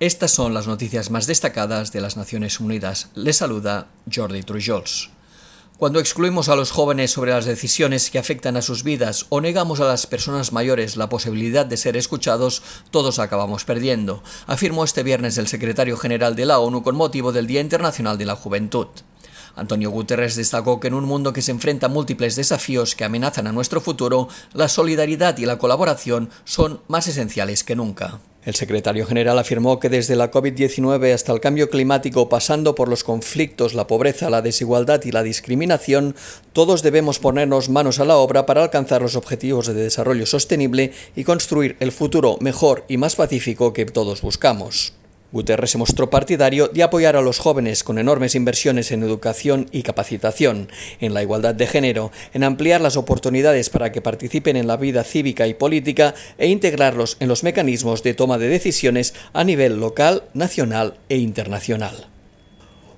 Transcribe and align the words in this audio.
Estas 0.00 0.30
son 0.30 0.54
las 0.54 0.66
noticias 0.66 1.10
más 1.10 1.26
destacadas 1.26 1.92
de 1.92 2.00
las 2.00 2.16
Naciones 2.16 2.58
Unidas. 2.58 3.10
Les 3.14 3.36
saluda 3.36 3.88
Jordi 4.10 4.42
Trujols. 4.42 5.10
Cuando 5.76 6.00
excluimos 6.00 6.48
a 6.48 6.56
los 6.56 6.70
jóvenes 6.70 7.10
sobre 7.10 7.32
las 7.32 7.44
decisiones 7.44 8.10
que 8.10 8.18
afectan 8.18 8.56
a 8.56 8.62
sus 8.62 8.82
vidas 8.82 9.26
o 9.28 9.42
negamos 9.42 9.78
a 9.80 9.84
las 9.84 10.06
personas 10.06 10.54
mayores 10.54 10.96
la 10.96 11.10
posibilidad 11.10 11.66
de 11.66 11.76
ser 11.76 11.98
escuchados, 11.98 12.62
todos 12.90 13.18
acabamos 13.18 13.66
perdiendo, 13.66 14.22
afirmó 14.46 14.84
este 14.84 15.02
viernes 15.02 15.36
el 15.36 15.48
secretario 15.48 15.98
general 15.98 16.34
de 16.34 16.46
la 16.46 16.60
ONU 16.60 16.82
con 16.82 16.96
motivo 16.96 17.30
del 17.30 17.46
Día 17.46 17.60
Internacional 17.60 18.16
de 18.16 18.24
la 18.24 18.36
Juventud. 18.36 18.86
Antonio 19.54 19.90
Guterres 19.90 20.34
destacó 20.34 20.80
que 20.80 20.88
en 20.88 20.94
un 20.94 21.04
mundo 21.04 21.34
que 21.34 21.42
se 21.42 21.50
enfrenta 21.50 21.86
a 21.86 21.90
múltiples 21.90 22.36
desafíos 22.36 22.94
que 22.94 23.04
amenazan 23.04 23.48
a 23.48 23.52
nuestro 23.52 23.82
futuro, 23.82 24.28
la 24.54 24.68
solidaridad 24.68 25.36
y 25.36 25.44
la 25.44 25.58
colaboración 25.58 26.30
son 26.44 26.80
más 26.88 27.06
esenciales 27.06 27.64
que 27.64 27.76
nunca. 27.76 28.20
El 28.42 28.54
secretario 28.54 29.04
general 29.04 29.38
afirmó 29.38 29.78
que 29.78 29.90
desde 29.90 30.16
la 30.16 30.30
COVID-19 30.30 31.12
hasta 31.12 31.32
el 31.32 31.40
cambio 31.40 31.68
climático, 31.68 32.30
pasando 32.30 32.74
por 32.74 32.88
los 32.88 33.04
conflictos, 33.04 33.74
la 33.74 33.86
pobreza, 33.86 34.30
la 34.30 34.40
desigualdad 34.40 35.02
y 35.04 35.12
la 35.12 35.22
discriminación, 35.22 36.16
todos 36.54 36.82
debemos 36.82 37.18
ponernos 37.18 37.68
manos 37.68 38.00
a 38.00 38.06
la 38.06 38.16
obra 38.16 38.46
para 38.46 38.62
alcanzar 38.62 39.02
los 39.02 39.14
objetivos 39.14 39.66
de 39.66 39.74
desarrollo 39.74 40.24
sostenible 40.24 40.92
y 41.14 41.24
construir 41.24 41.76
el 41.80 41.92
futuro 41.92 42.38
mejor 42.40 42.84
y 42.88 42.96
más 42.96 43.14
pacífico 43.14 43.74
que 43.74 43.84
todos 43.84 44.22
buscamos. 44.22 44.94
Guterres 45.32 45.70
se 45.70 45.78
mostró 45.78 46.10
partidario 46.10 46.68
de 46.68 46.82
apoyar 46.82 47.16
a 47.16 47.22
los 47.22 47.38
jóvenes 47.38 47.84
con 47.84 47.98
enormes 47.98 48.34
inversiones 48.34 48.90
en 48.90 49.02
educación 49.02 49.66
y 49.70 49.82
capacitación, 49.82 50.68
en 51.00 51.14
la 51.14 51.22
igualdad 51.22 51.54
de 51.54 51.66
género, 51.66 52.10
en 52.34 52.44
ampliar 52.44 52.80
las 52.80 52.96
oportunidades 52.96 53.70
para 53.70 53.92
que 53.92 54.02
participen 54.02 54.56
en 54.56 54.66
la 54.66 54.76
vida 54.76 55.04
cívica 55.04 55.46
y 55.46 55.54
política 55.54 56.14
e 56.38 56.48
integrarlos 56.48 57.16
en 57.20 57.28
los 57.28 57.44
mecanismos 57.44 58.02
de 58.02 58.14
toma 58.14 58.38
de 58.38 58.48
decisiones 58.48 59.14
a 59.32 59.44
nivel 59.44 59.78
local, 59.78 60.24
nacional 60.34 60.98
e 61.08 61.18
internacional. 61.18 62.08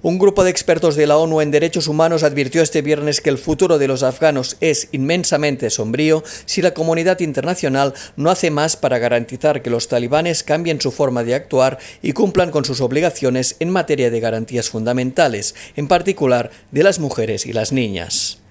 Un 0.04 0.18
grupo 0.18 0.42
de 0.42 0.50
expertos 0.50 0.96
de 0.96 1.06
la 1.06 1.16
ONU 1.16 1.40
en 1.40 1.52
derechos 1.52 1.86
humanos 1.86 2.24
advirtió 2.24 2.60
este 2.60 2.82
viernes 2.82 3.20
que 3.20 3.30
el 3.30 3.38
futuro 3.38 3.78
de 3.78 3.86
los 3.86 4.02
afganos 4.02 4.56
es 4.60 4.88
inmensamente 4.90 5.70
sombrío 5.70 6.24
si 6.44 6.60
la 6.60 6.74
comunidad 6.74 7.20
internacional 7.20 7.94
no 8.16 8.28
hace 8.28 8.50
más 8.50 8.76
para 8.76 8.98
garantizar 8.98 9.62
que 9.62 9.70
los 9.70 9.86
talibanes 9.86 10.42
cambien 10.42 10.80
su 10.80 10.90
forma 10.90 11.22
de 11.22 11.36
actuar 11.36 11.78
y 12.02 12.14
cumplan 12.14 12.50
con 12.50 12.64
sus 12.64 12.80
obligaciones 12.80 13.54
en 13.60 13.70
materia 13.70 14.10
de 14.10 14.18
garantías 14.18 14.70
fundamentales, 14.70 15.54
en 15.76 15.86
particular 15.86 16.50
de 16.72 16.82
las 16.82 16.98
mujeres 16.98 17.46
y 17.46 17.52
las 17.52 17.70
niñas. 17.70 18.41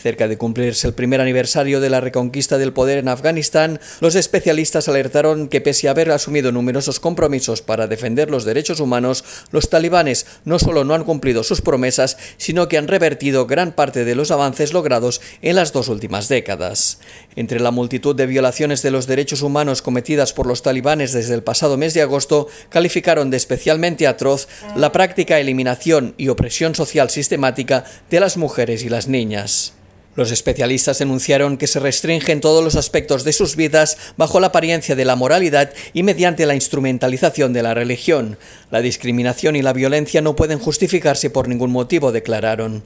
Cerca 0.00 0.28
de 0.28 0.38
cumplirse 0.38 0.86
el 0.86 0.94
primer 0.94 1.20
aniversario 1.20 1.78
de 1.78 1.90
la 1.90 2.00
reconquista 2.00 2.56
del 2.56 2.72
poder 2.72 2.98
en 2.98 3.08
Afganistán, 3.08 3.80
los 4.00 4.14
especialistas 4.14 4.88
alertaron 4.88 5.48
que 5.48 5.60
pese 5.60 5.88
a 5.88 5.90
haber 5.90 6.10
asumido 6.10 6.52
numerosos 6.52 7.00
compromisos 7.00 7.60
para 7.60 7.86
defender 7.86 8.30
los 8.30 8.46
derechos 8.46 8.80
humanos, 8.80 9.24
los 9.50 9.68
talibanes 9.68 10.24
no 10.46 10.58
solo 10.58 10.84
no 10.84 10.94
han 10.94 11.04
cumplido 11.04 11.44
sus 11.44 11.60
promesas, 11.60 12.16
sino 12.38 12.66
que 12.66 12.78
han 12.78 12.88
revertido 12.88 13.46
gran 13.46 13.72
parte 13.72 14.06
de 14.06 14.14
los 14.14 14.30
avances 14.30 14.72
logrados 14.72 15.20
en 15.42 15.56
las 15.56 15.74
dos 15.74 15.88
últimas 15.88 16.28
décadas. 16.28 17.00
Entre 17.36 17.60
la 17.60 17.70
multitud 17.70 18.16
de 18.16 18.24
violaciones 18.24 18.80
de 18.80 18.92
los 18.92 19.06
derechos 19.06 19.42
humanos 19.42 19.82
cometidas 19.82 20.32
por 20.32 20.46
los 20.46 20.62
talibanes 20.62 21.12
desde 21.12 21.34
el 21.34 21.42
pasado 21.42 21.76
mes 21.76 21.92
de 21.92 22.00
agosto, 22.00 22.48
calificaron 22.70 23.30
de 23.30 23.36
especialmente 23.36 24.06
atroz 24.06 24.48
la 24.76 24.92
práctica 24.92 25.38
eliminación 25.38 26.14
y 26.16 26.28
opresión 26.28 26.74
social 26.74 27.10
sistemática 27.10 27.84
de 28.08 28.20
las 28.20 28.38
mujeres 28.38 28.82
y 28.82 28.88
las 28.88 29.06
niñas. 29.06 29.74
Los 30.16 30.32
especialistas 30.32 30.98
denunciaron 30.98 31.56
que 31.56 31.68
se 31.68 31.78
restringen 31.78 32.40
todos 32.40 32.64
los 32.64 32.74
aspectos 32.74 33.22
de 33.22 33.32
sus 33.32 33.54
vidas 33.54 33.96
bajo 34.16 34.40
la 34.40 34.48
apariencia 34.48 34.96
de 34.96 35.04
la 35.04 35.14
moralidad 35.14 35.72
y 35.92 36.02
mediante 36.02 36.46
la 36.46 36.56
instrumentalización 36.56 37.52
de 37.52 37.62
la 37.62 37.74
religión. 37.74 38.36
La 38.72 38.80
discriminación 38.80 39.54
y 39.54 39.62
la 39.62 39.72
violencia 39.72 40.20
no 40.20 40.34
pueden 40.34 40.58
justificarse 40.58 41.30
por 41.30 41.46
ningún 41.46 41.70
motivo, 41.70 42.10
declararon. 42.10 42.82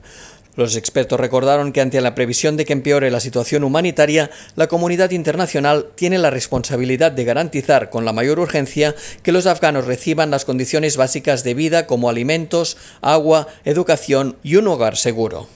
Los 0.55 0.77
expertos 0.77 1.19
recordaron 1.19 1.72
que 1.72 1.80
ante 1.80 2.00
la 2.00 2.14
previsión 2.14 2.56
de 2.56 2.64
que 2.64 2.75
empeore 2.75 3.11
la 3.11 3.18
situación 3.20 3.64
humanitaria, 3.64 4.30
la 4.55 4.68
comunidad 4.68 5.11
internacional 5.11 5.86
tiene 5.96 6.18
la 6.18 6.30
responsabilidad 6.30 7.11
de 7.11 7.24
garantizar 7.24 7.90
con 7.90 8.05
la 8.05 8.13
mayor 8.13 8.39
urgencia 8.39 8.95
que 9.23 9.33
los 9.33 9.46
afganos 9.46 9.86
reciban 9.86 10.30
las 10.30 10.45
condiciones 10.45 10.96
básicas 10.96 11.42
de 11.42 11.55
vida 11.55 11.86
como 11.86 12.08
alimentos, 12.08 12.77
agua, 13.01 13.48
educación 13.64 14.36
y 14.45 14.57
un 14.57 14.68
hogar 14.68 14.96
seguro. 14.96 15.48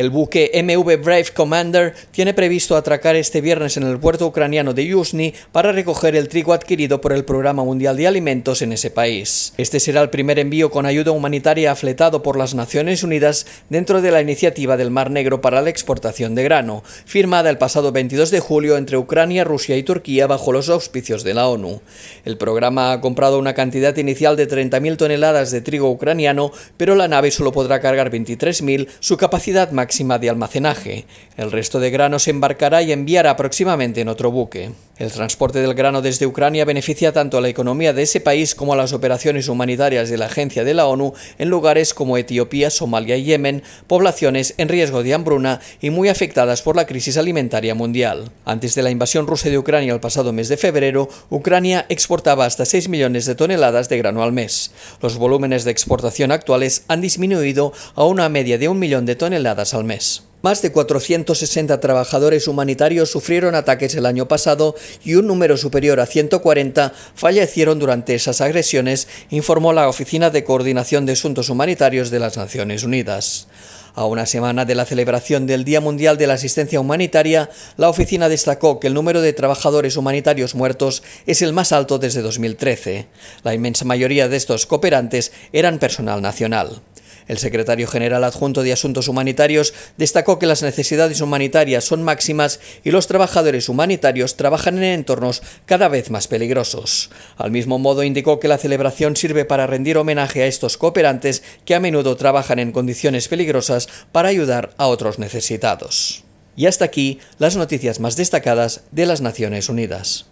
El 0.00 0.08
buque 0.08 0.50
MV 0.54 1.04
Brave 1.04 1.26
Commander 1.34 1.92
tiene 2.10 2.32
previsto 2.32 2.74
atracar 2.74 3.16
este 3.16 3.42
viernes 3.42 3.76
en 3.76 3.82
el 3.82 3.98
puerto 3.98 4.26
ucraniano 4.26 4.72
de 4.72 4.86
Yuzhny 4.86 5.34
para 5.52 5.72
recoger 5.72 6.16
el 6.16 6.30
trigo 6.30 6.54
adquirido 6.54 7.02
por 7.02 7.12
el 7.12 7.26
Programa 7.26 7.64
Mundial 7.64 7.98
de 7.98 8.06
Alimentos 8.06 8.62
en 8.62 8.72
ese 8.72 8.90
país. 8.90 9.52
Este 9.58 9.78
será 9.78 10.00
el 10.00 10.08
primer 10.08 10.38
envío 10.38 10.70
con 10.70 10.86
ayuda 10.86 11.10
humanitaria 11.10 11.70
afletado 11.70 12.22
por 12.22 12.38
las 12.38 12.54
Naciones 12.54 13.02
Unidas 13.02 13.44
dentro 13.68 14.00
de 14.00 14.10
la 14.10 14.22
iniciativa 14.22 14.78
del 14.78 14.90
Mar 14.90 15.10
Negro 15.10 15.42
para 15.42 15.60
la 15.60 15.68
exportación 15.68 16.34
de 16.34 16.44
grano, 16.44 16.82
firmada 17.04 17.50
el 17.50 17.58
pasado 17.58 17.92
22 17.92 18.30
de 18.30 18.40
julio 18.40 18.78
entre 18.78 18.96
Ucrania, 18.96 19.44
Rusia 19.44 19.76
y 19.76 19.82
Turquía 19.82 20.26
bajo 20.26 20.50
los 20.50 20.70
auspicios 20.70 21.24
de 21.24 21.34
la 21.34 21.46
ONU. 21.46 21.82
El 22.24 22.38
programa 22.38 22.92
ha 22.92 23.02
comprado 23.02 23.38
una 23.38 23.52
cantidad 23.52 23.94
inicial 23.98 24.34
de 24.36 24.48
30.000 24.48 24.96
toneladas 24.96 25.50
de 25.50 25.60
trigo 25.60 25.90
ucraniano, 25.90 26.52
pero 26.78 26.94
la 26.94 27.06
nave 27.06 27.30
solo 27.30 27.52
podrá 27.52 27.80
cargar 27.80 28.10
23.000, 28.10 28.88
su 29.00 29.18
capacidad 29.18 29.70
máxima 29.72 29.89
máxima 29.90 30.20
de 30.20 30.30
almacenaje. 30.30 31.04
El 31.36 31.50
resto 31.50 31.80
de 31.80 31.90
grano 31.90 32.20
se 32.20 32.30
embarcará 32.30 32.80
y 32.80 32.92
enviará 32.92 33.34
próximamente 33.34 34.00
en 34.00 34.06
otro 34.06 34.30
buque. 34.30 34.70
El 35.00 35.12
transporte 35.12 35.62
del 35.62 35.72
grano 35.72 36.02
desde 36.02 36.26
Ucrania 36.26 36.66
beneficia 36.66 37.10
tanto 37.10 37.38
a 37.38 37.40
la 37.40 37.48
economía 37.48 37.94
de 37.94 38.02
ese 38.02 38.20
país 38.20 38.54
como 38.54 38.74
a 38.74 38.76
las 38.76 38.92
operaciones 38.92 39.48
humanitarias 39.48 40.10
de 40.10 40.18
la 40.18 40.26
Agencia 40.26 40.62
de 40.62 40.74
la 40.74 40.86
ONU 40.86 41.14
en 41.38 41.48
lugares 41.48 41.94
como 41.94 42.18
Etiopía, 42.18 42.68
Somalia 42.68 43.16
y 43.16 43.24
Yemen, 43.24 43.62
poblaciones 43.86 44.52
en 44.58 44.68
riesgo 44.68 45.02
de 45.02 45.14
hambruna 45.14 45.62
y 45.80 45.88
muy 45.88 46.10
afectadas 46.10 46.60
por 46.60 46.76
la 46.76 46.84
crisis 46.84 47.16
alimentaria 47.16 47.74
mundial. 47.74 48.30
Antes 48.44 48.74
de 48.74 48.82
la 48.82 48.90
invasión 48.90 49.26
rusa 49.26 49.48
de 49.48 49.56
Ucrania 49.56 49.94
el 49.94 50.00
pasado 50.00 50.34
mes 50.34 50.50
de 50.50 50.58
febrero, 50.58 51.08
Ucrania 51.30 51.86
exportaba 51.88 52.44
hasta 52.44 52.66
6 52.66 52.90
millones 52.90 53.24
de 53.24 53.36
toneladas 53.36 53.88
de 53.88 53.96
grano 53.96 54.22
al 54.22 54.32
mes. 54.32 54.70
Los 55.00 55.16
volúmenes 55.16 55.64
de 55.64 55.70
exportación 55.70 56.30
actuales 56.30 56.84
han 56.88 57.00
disminuido 57.00 57.72
a 57.94 58.04
una 58.04 58.28
media 58.28 58.58
de 58.58 58.68
un 58.68 58.78
millón 58.78 59.06
de 59.06 59.16
toneladas 59.16 59.72
al 59.72 59.84
mes. 59.84 60.24
Más 60.42 60.62
de 60.62 60.72
460 60.72 61.80
trabajadores 61.80 62.48
humanitarios 62.48 63.10
sufrieron 63.10 63.54
ataques 63.54 63.94
el 63.94 64.06
año 64.06 64.26
pasado 64.26 64.74
y 65.04 65.16
un 65.16 65.26
número 65.26 65.58
superior 65.58 66.00
a 66.00 66.06
140 66.06 66.94
fallecieron 67.14 67.78
durante 67.78 68.14
esas 68.14 68.40
agresiones, 68.40 69.06
informó 69.28 69.74
la 69.74 69.86
Oficina 69.86 70.30
de 70.30 70.42
Coordinación 70.42 71.04
de 71.04 71.12
Asuntos 71.12 71.50
Humanitarios 71.50 72.08
de 72.08 72.20
las 72.20 72.38
Naciones 72.38 72.84
Unidas. 72.84 73.48
A 73.94 74.06
una 74.06 74.24
semana 74.24 74.64
de 74.64 74.74
la 74.74 74.86
celebración 74.86 75.46
del 75.46 75.64
Día 75.64 75.82
Mundial 75.82 76.16
de 76.16 76.26
la 76.26 76.34
Asistencia 76.34 76.80
Humanitaria, 76.80 77.50
la 77.76 77.90
oficina 77.90 78.30
destacó 78.30 78.80
que 78.80 78.86
el 78.86 78.94
número 78.94 79.20
de 79.20 79.34
trabajadores 79.34 79.98
humanitarios 79.98 80.54
muertos 80.54 81.02
es 81.26 81.42
el 81.42 81.52
más 81.52 81.72
alto 81.72 81.98
desde 81.98 82.22
2013. 82.22 83.08
La 83.42 83.52
inmensa 83.52 83.84
mayoría 83.84 84.28
de 84.28 84.38
estos 84.38 84.64
cooperantes 84.64 85.32
eran 85.52 85.78
personal 85.78 86.22
nacional. 86.22 86.80
El 87.28 87.38
secretario 87.38 87.86
general 87.86 88.24
adjunto 88.24 88.62
de 88.62 88.72
Asuntos 88.72 89.08
Humanitarios 89.08 89.74
destacó 89.96 90.38
que 90.38 90.46
las 90.46 90.62
necesidades 90.62 91.20
humanitarias 91.20 91.84
son 91.84 92.02
máximas 92.02 92.60
y 92.84 92.90
los 92.90 93.06
trabajadores 93.06 93.68
humanitarios 93.68 94.36
trabajan 94.36 94.78
en 94.78 94.84
entornos 94.84 95.42
cada 95.66 95.88
vez 95.88 96.10
más 96.10 96.28
peligrosos. 96.28 97.10
Al 97.36 97.50
mismo 97.50 97.78
modo 97.78 98.02
indicó 98.02 98.40
que 98.40 98.48
la 98.48 98.58
celebración 98.58 99.16
sirve 99.16 99.44
para 99.44 99.66
rendir 99.66 99.98
homenaje 99.98 100.42
a 100.42 100.46
estos 100.46 100.76
cooperantes 100.76 101.42
que 101.64 101.74
a 101.74 101.80
menudo 101.80 102.16
trabajan 102.16 102.58
en 102.58 102.72
condiciones 102.72 103.28
peligrosas 103.28 103.88
para 104.12 104.28
ayudar 104.28 104.74
a 104.76 104.86
otros 104.86 105.18
necesitados. 105.18 106.24
Y 106.56 106.66
hasta 106.66 106.84
aquí 106.84 107.20
las 107.38 107.56
noticias 107.56 108.00
más 108.00 108.16
destacadas 108.16 108.82
de 108.90 109.06
las 109.06 109.20
Naciones 109.20 109.68
Unidas. 109.68 110.26